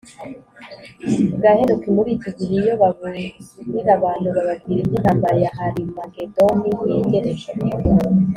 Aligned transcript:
bwa 1.35 1.51
Henoki 1.57 1.89
muri 1.95 2.09
iki 2.17 2.31
gihe 2.37 2.53
iyo 2.63 2.73
baburira 2.81 3.91
abantu 3.97 4.27
bababwira 4.35 4.79
iby 4.83 4.95
intambara 4.97 5.37
ya 5.43 5.51
Harimagedoni 5.57 6.69
yegereje 7.11 7.49